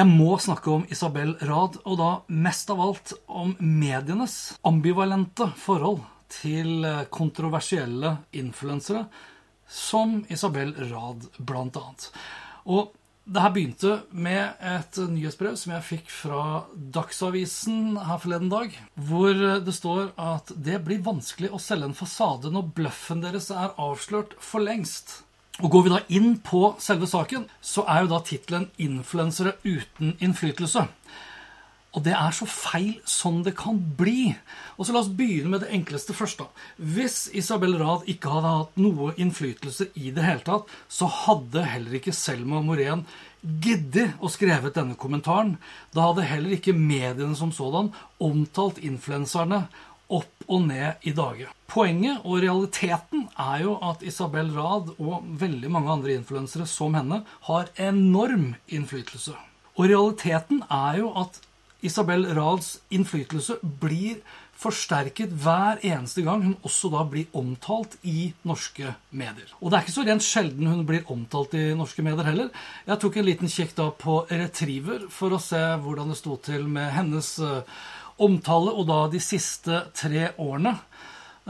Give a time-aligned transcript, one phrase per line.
[0.00, 5.98] Jeg må snakke om Isabel Rad, og da mest av alt om medienes ambivalente forhold
[6.32, 9.02] til eh, kontroversielle influensere,
[9.68, 12.08] som Isabel Rad blant annet.
[12.64, 12.94] Og
[13.28, 19.36] det her begynte med et nyhetsbrev som jeg fikk fra Dagsavisen her forleden dag, hvor
[19.36, 24.32] det står at det blir vanskelig å selge en fasade når bløffen deres er avslørt
[24.40, 25.20] for lengst.
[25.60, 30.16] Og Går vi da inn på selve saken, så er jo da tittelen 'Influensere uten
[30.20, 30.88] innflytelse'.
[31.90, 34.36] Og det er så feil som det kan bli.
[34.78, 36.38] Og så La oss begynne med det enkleste først.
[36.38, 36.46] da.
[36.78, 41.98] Hvis Isabel Rad ikke hadde hatt noe innflytelse i det hele tatt, så hadde heller
[41.98, 43.04] ikke Selma Morén
[43.42, 45.58] giddet å skrevet denne kommentaren.
[45.92, 49.66] Da hadde heller ikke mediene som sådan omtalt influenserne
[50.10, 51.48] opp og ned i dage.
[51.70, 57.22] Poenget og realiteten er jo at Isabel Rad og veldig mange andre influensere som henne
[57.46, 59.36] har enorm innflytelse.
[59.78, 61.38] Og realiteten er jo at
[61.86, 64.20] Isabel Rads innflytelse blir
[64.60, 69.48] forsterket hver eneste gang hun også da blir omtalt i norske medier.
[69.60, 72.50] Og det er ikke så rent sjelden hun blir omtalt i norske medier heller.
[72.88, 76.68] Jeg tok en liten kikk da på Retriever for å se hvordan det sto til
[76.68, 77.62] med hennes uh,
[78.22, 80.76] omtale, og da de siste tre årene.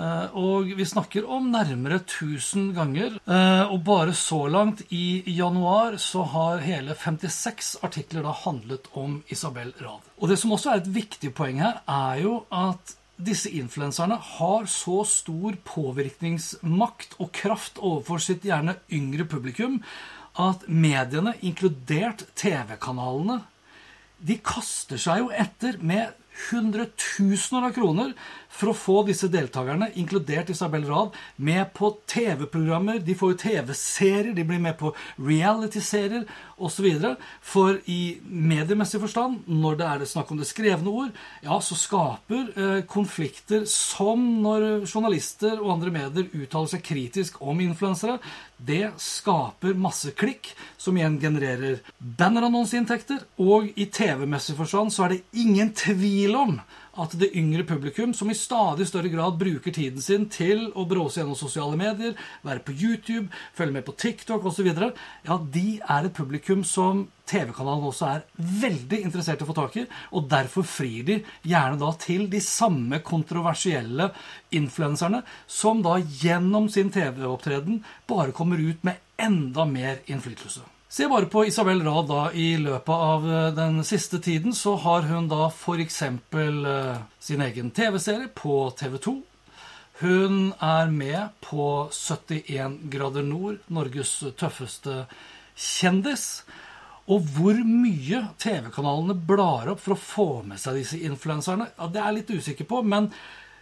[0.00, 3.18] Uh, og vi snakker om nærmere 1000 ganger.
[3.26, 9.18] Uh, og bare så langt i januar så har hele 56 artikler da handlet om
[9.28, 10.06] Isabel Rad.
[10.16, 14.64] Og det som også er et viktig poeng her, er jo at disse influenserne har
[14.70, 19.82] så stor påvirkningsmakt og kraft overfor sitt gjerne yngre publikum
[20.40, 23.42] at mediene, inkludert TV-kanalene,
[24.20, 26.16] de kaster seg jo etter med
[26.48, 28.14] hundretusener av kroner
[28.50, 32.98] for å få disse deltakerne, inkludert Isabel Rad, med på TV-programmer.
[33.04, 36.26] De får jo TV-serier, de blir med på reality-serier
[36.60, 36.88] osv.
[37.40, 41.14] For i mediemessig forstand, når det er snakk om det skrevne ord,
[41.46, 47.62] ja, så skaper eh, konflikter som når journalister og andre medier uttaler seg kritisk om
[47.64, 48.18] influensere.
[48.56, 53.24] Det skaper masse klikk, som igjen genererer bannerannonseinntekter.
[53.40, 56.58] Og i TV-messig forstand så er det ingen tvil om
[57.00, 61.20] at det yngre publikum, som i stadig større grad bruker tiden sin til å bråse
[61.20, 62.16] gjennom sosiale medier,
[62.46, 67.86] være på YouTube, følge med på TikTok osv., ja, de er et publikum som TV-kanalen
[67.86, 68.24] også er
[68.62, 72.42] veldig interessert i å få tak i, og derfor frir de gjerne da til de
[72.44, 74.10] samme kontroversielle
[74.56, 77.80] influenserne, som da gjennom sin TV-opptreden
[78.10, 80.79] bare kommer ut med enda mer innflytelse.
[80.90, 82.32] Se bare på Isabel Rad da.
[82.34, 86.00] I løpet av eh, den siste tiden så har hun da f.eks.
[86.34, 89.12] Uh, sin egen TV-serie på TV 2.
[90.00, 95.04] Hun er med på 71 grader nord, Norges tøffeste
[95.54, 96.24] kjendis.
[97.06, 102.02] Og hvor mye TV-kanalene blar opp for å få med seg disse influenserne, ja, det
[102.02, 102.82] er jeg litt usikker på.
[102.82, 103.12] Men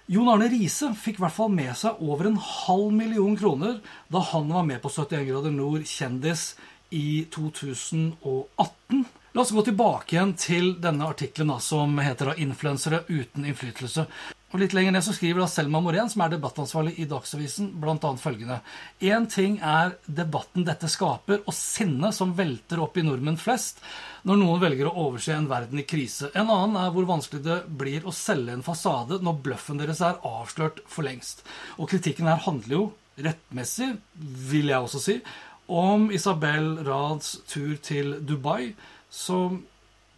[0.09, 4.25] Jon Arne Riise fikk i hvert fall med seg over en halv million kroner da
[4.33, 6.55] han var med på 71 grader nord, kjendis,
[6.91, 9.05] i 2018.
[9.33, 14.07] La oss gå tilbake igjen til denne artikkelen som heter 'Influensere uten innflytelse'.
[14.49, 18.13] Og Litt lenger ned så skriver da Selma Morén, som er debattansvarlig i Dagsavisen, bl.a.
[18.17, 18.63] følgende.
[19.05, 23.83] Én ting er debatten dette skaper, og sinnet som velter opp i nordmenn flest
[24.25, 26.31] når noen velger å overse en verden i krise.
[26.33, 30.17] En annen er hvor vanskelig det blir å selge en fasade når bløffen deres er
[30.25, 31.45] avslørt for lengst.
[31.77, 32.83] Og kritikken her handler jo
[33.21, 33.99] rettmessig,
[34.49, 35.19] vil jeg også si,
[35.69, 38.73] om Isabel Rads tur til Dubai,
[39.13, 39.61] som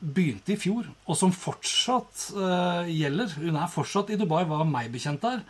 [0.00, 3.34] begynte i fjor, og som fortsatt uh, gjelder.
[3.42, 5.42] Hun er fortsatt i Dubai, var meg bekjent der.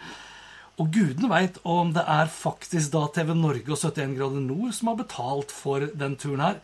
[0.81, 4.91] Og gudene veit om det er faktisk da TV Norge og 71 grader nord som
[4.91, 6.61] har betalt for den turen her.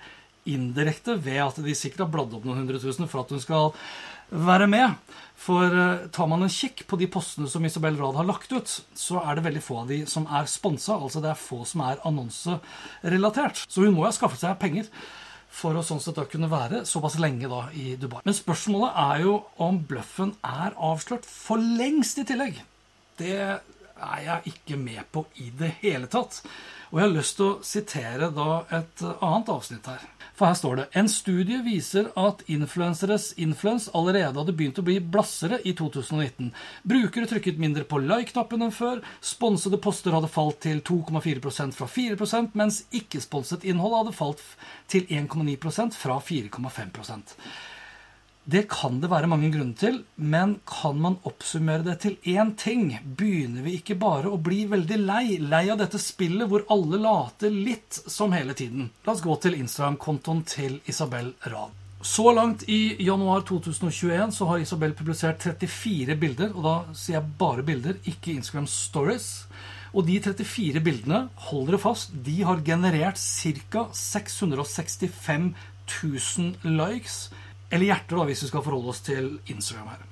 [0.49, 3.75] Indirekte ved at de sikkert har bladd opp noen hundre tusen for at hun skal
[4.31, 4.97] være med.
[5.47, 8.73] For uh, tar man en kikk på de postene som Isabel Rad har lagt ut,
[8.97, 10.97] så er det veldig få av de som er sponsa.
[10.97, 13.67] Altså det er få som er annonserelatert.
[13.69, 14.91] Så hun må jo ha skaffet seg penger
[15.57, 18.21] for å sånn sett da kunne være såpass lenge da i Dubai.
[18.27, 22.59] Men spørsmålet er jo om bløffen er avslørt for lengst i tillegg.
[23.21, 23.37] Det
[23.97, 26.43] er jeg ikke med på i det hele tatt.
[26.93, 30.05] Og jeg har lyst til å sitere da et annet avsnitt her.
[30.37, 34.99] For her står det en studie viser at influenseres influens allerede hadde begynt å bli
[35.01, 36.53] blassere i 2019.
[36.87, 39.01] Brukere trykket mindre på like-knappen enn før.
[39.25, 44.45] Sponsede poster hadde falt til 2,4% fra 4% mens ikke-sponset innhold hadde falt
[44.93, 47.35] til 1,9% fra 4,5
[48.47, 52.93] det kan det være mange grunner til, men kan man oppsummere det til én ting?
[53.19, 55.25] Begynner vi ikke bare å bli veldig lei?
[55.43, 58.93] Lei av dette spillet hvor alle later litt som hele tiden?
[59.03, 61.75] La oss gå til Instagram-kontoen til Isabel Rad.
[62.07, 67.33] Så langt i januar 2021 så har Isabel publisert 34 bilder, og da sier jeg
[67.41, 69.31] bare bilder, ikke Instagram Stories.
[69.91, 73.89] Og de 34 bildene, hold dere fast, de har generert ca.
[73.91, 75.51] 665
[75.91, 77.27] 000 likes
[77.71, 80.05] eller hjerter, da, hvis vi skal forholde oss til Instagram her.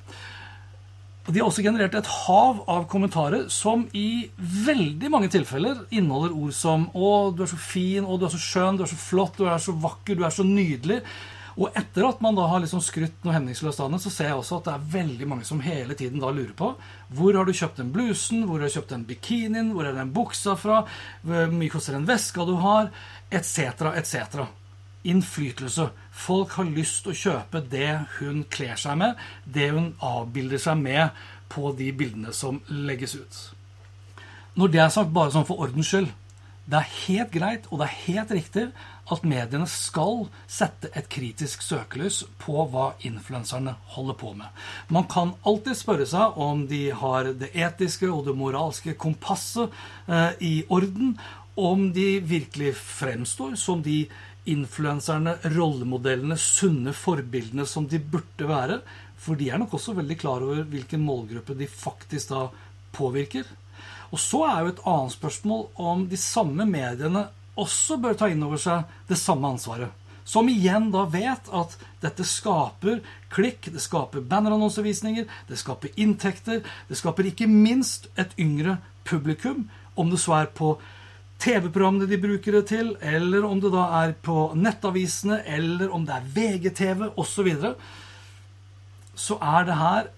[1.24, 6.52] De har også generert et hav av kommentarer som i veldig mange tilfeller inneholder ord
[6.52, 8.04] som 'Å, du er så fin.
[8.04, 8.76] Å, du er så skjønn.
[8.76, 9.38] Du er så flott.
[9.38, 10.16] Du er så vakker.
[10.16, 11.00] Du er så nydelig'.
[11.56, 14.36] Og etter at man da har liksom skrytt noe hemningsløst av den, så ser jeg
[14.36, 16.74] også at det er veldig mange som hele tiden da lurer på
[17.14, 20.10] hvor har du kjøpt den blusen, hvor har du kjøpt den bikinien, hvor er den
[20.10, 20.82] buksa fra,
[21.22, 22.90] hvor mye koster den veska du har,
[23.30, 24.50] etc., etc
[25.04, 25.88] innflytelse.
[26.10, 30.80] Folk har lyst til å kjøpe det hun kler seg med, det hun avbilder seg
[30.80, 33.38] med på de bildene som legges ut.
[34.54, 36.12] Når det er sagt, bare sånn for ordens skyld
[36.64, 38.62] Det er helt greit og det er helt riktig
[39.12, 44.48] at mediene skal sette et kritisk søkelys på hva influenserne holder på med.
[44.88, 49.76] Man kan alltid spørre seg om de har det etiske og det moralske kompasset
[50.08, 51.18] eh, i orden,
[51.54, 54.06] om de virkelig fremstår som de
[54.50, 58.80] influenserne, rollemodellene, sunne forbildene som de burde være.
[59.16, 62.46] For de er nok også veldig klar over hvilken målgruppe de faktisk da
[62.94, 63.48] påvirker.
[64.12, 67.26] Og så er jo et annet spørsmål om de samme mediene
[67.58, 69.90] også bør ta inn over seg det samme ansvaret.
[70.24, 73.02] Som igjen da vet at dette skaper
[73.32, 80.10] klikk, det skaper bannerannonsevisninger, det skaper inntekter, det skaper ikke minst et yngre publikum, om
[80.10, 80.74] det så er på
[81.42, 86.16] TV-programmene de bruker det til, eller om det da er på nettavisene, eller om det
[86.16, 87.74] er VGTV osv., så, videre,
[89.14, 90.12] så er det her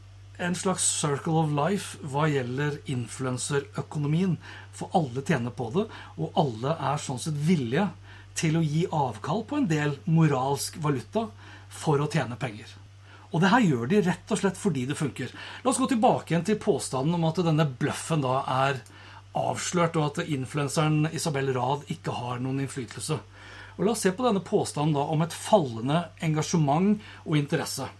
[0.46, 4.36] en slags circle of life hva gjelder influenserøkonomien.
[4.76, 5.86] For alle tjener på det,
[6.20, 7.88] og alle er sånn sett villige
[8.36, 11.30] til å gi avkall på en del moralsk valuta
[11.72, 12.68] for å tjene penger.
[13.32, 15.32] Og det her gjør de rett og slett fordi det funker.
[15.64, 18.78] La oss gå tilbake igjen til påstanden om at denne bløffen da er
[19.36, 23.18] avslørt, og at influenseren Isabel Rad ikke har noen innflytelse.
[23.76, 27.90] Og La oss se på denne påstanden da om et fallende engasjement og interesse.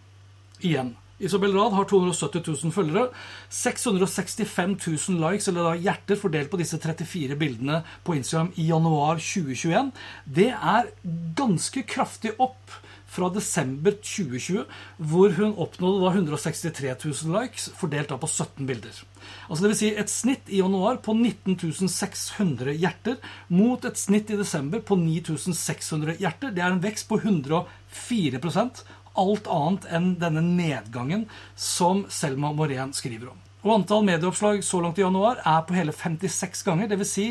[0.65, 0.95] Igjen.
[1.19, 3.09] Isabel Rad har 270 000 følgere.
[3.49, 4.77] 665
[5.09, 9.93] 000 likes, eller da hjerter, fordelt på disse 34 bildene på Instagram i januar 2021.
[10.25, 10.91] Det er
[11.37, 12.77] ganske kraftig opp
[13.17, 14.65] fra desember 2020,
[14.99, 19.01] hvor hun oppnådde da 163 000 likes, fordelt da på 17 bilder.
[19.49, 23.19] Altså vil si et snitt i januar på 19.600 hjerter,
[23.49, 26.55] mot et snitt i desember på 9600 hjerter.
[26.55, 28.85] Det er en vekst på 104%
[29.17, 31.27] alt annet enn denne nedgangen
[31.57, 33.43] som Selma Morén skriver om.
[33.67, 36.91] Og Antall medieoppslag så langt i januar er på hele 56 ganger.
[36.93, 37.15] Dvs.
[37.17, 37.27] Si,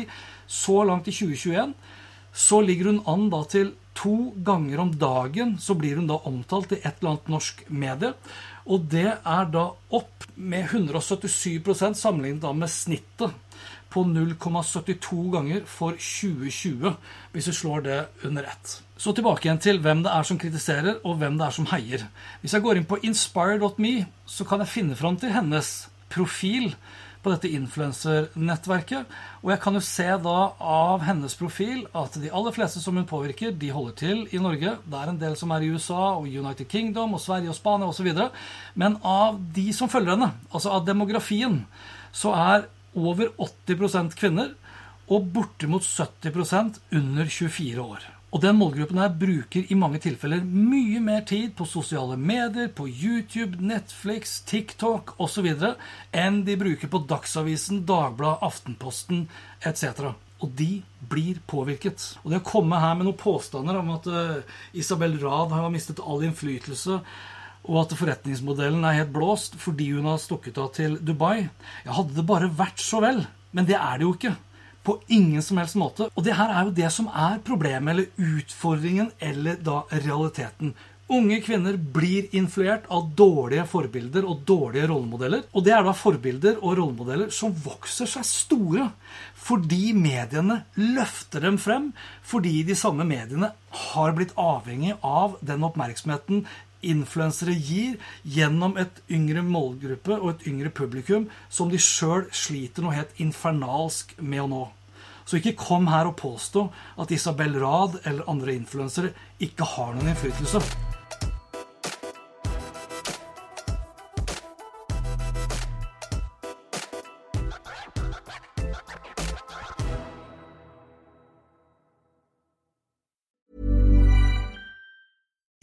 [0.46, 1.72] så langt i 2021
[2.36, 6.74] så ligger hun an da til to ganger om dagen så blir hun da omtalt
[6.76, 8.12] i et eller annet norsk medie.
[8.66, 13.34] Og det er da opp med 177 sammenlignet da med snittet
[13.96, 16.96] på 0,72 ganger for 2020,
[17.32, 18.74] hvis vi slår det under ett.
[18.98, 22.04] Så tilbake igjen til hvem det er som kritiserer, og hvem det er som heier.
[22.42, 23.94] Hvis jeg går inn på inspire.me,
[24.26, 25.70] så kan jeg finne fram til hennes
[26.12, 26.74] profil
[27.26, 29.10] på dette influensernettverket.
[29.42, 33.08] Og jeg kan jo se da av hennes profil at de aller fleste som hun
[33.10, 34.76] påvirker, de holder til i Norge.
[34.86, 37.90] Det er en del som er i USA og United Kingdom og Sverige og Spania
[37.90, 38.12] osv.
[38.78, 41.64] Men av de som følger henne, altså av demografien,
[42.14, 44.54] så er over 80% kvinner
[45.10, 48.12] og bortimot 70% under 24 år.
[48.34, 52.88] Og den målgruppen her bruker i mange tilfeller mye mer tid på sosiale medier, på
[52.88, 55.46] YouTube, Netflix, TikTok osv.
[56.12, 59.28] enn de bruker på Dagsavisen, Dagbladet, Aftenposten
[59.62, 60.10] etc.
[60.42, 62.02] Og de blir påvirket.
[62.24, 66.02] Og det å komme her med noen påstander om at uh, Isabel Rad har mistet
[66.02, 66.98] all innflytelse,
[67.66, 72.14] og at forretningsmodellen er helt blåst fordi hun har stukket av til Dubai Ja, hadde
[72.14, 73.24] det bare vært så vel.
[73.56, 74.34] Men det er det jo ikke.
[74.86, 76.10] På ingen som helst måte.
[76.14, 80.76] Og det her er jo det som er problemet, eller utfordringen, eller da realiteten.
[81.06, 85.44] Unge kvinner blir influert av dårlige forbilder og dårlige rollemodeller.
[85.54, 88.88] Og det er da forbilder og rollemodeller som vokser seg store
[89.46, 91.92] fordi mediene løfter dem frem,
[92.26, 93.52] fordi de samme mediene
[93.92, 96.42] har blitt avhengig av den oppmerksomheten
[96.90, 102.96] influensere gir gjennom et yngre målgruppe og et yngre publikum som de sjøl sliter noe
[102.96, 104.64] helt infernalsk med å nå.
[105.26, 106.68] Så ikke kom her og påstå
[107.02, 109.10] at Isabel Rad eller andre influensere
[109.42, 110.62] ikke har noen innflytelse.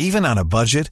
[0.04, 0.92] Even on a budget,